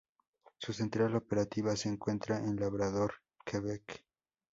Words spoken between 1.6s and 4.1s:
se encuentra en Labrador, Quebec.